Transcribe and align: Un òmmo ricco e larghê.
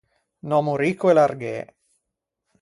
Un 0.47 0.51
òmmo 0.59 0.73
ricco 0.83 1.05
e 1.09 1.13
larghê. 1.17 1.57